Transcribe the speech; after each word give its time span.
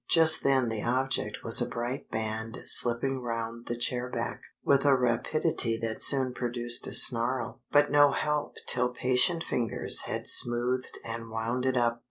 Just 0.09 0.43
then 0.43 0.69
the 0.69 0.81
object 0.81 1.43
was 1.43 1.61
a 1.61 1.67
bright 1.67 2.09
band 2.09 2.57
slipping 2.65 3.21
round 3.21 3.67
the 3.67 3.75
chair 3.77 4.09
back, 4.09 4.41
with 4.65 4.83
a 4.83 4.97
rapidity 4.97 5.77
that 5.77 6.01
soon 6.01 6.33
produced 6.33 6.87
a 6.87 6.93
snarl, 6.95 7.61
but 7.71 7.91
no 7.91 8.11
help 8.11 8.55
till 8.65 8.89
patient 8.89 9.43
fingers 9.43 10.01
had 10.05 10.25
smoothed 10.25 10.97
and 11.05 11.29
wound 11.29 11.67
it 11.67 11.77
up. 11.77 11.99